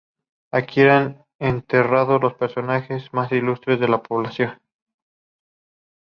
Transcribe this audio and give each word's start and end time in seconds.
Aquí 0.51 0.81
eran 0.81 1.25
enterrados 1.37 2.19
los 2.19 2.33
personajes 2.33 3.13
más 3.13 3.31
ilustres 3.31 3.79
de 3.79 3.87
la 3.87 4.01
población. 4.01 4.59